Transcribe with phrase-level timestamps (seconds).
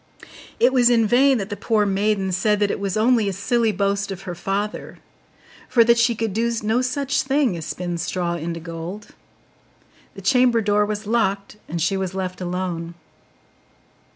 [0.59, 3.71] It was in vain that the poor maiden said that it was only a silly
[3.71, 4.97] boast of her father,
[5.69, 9.09] for that she could do no such thing as spin straw into gold:
[10.15, 12.95] the chamber door was locked, and she was left alone.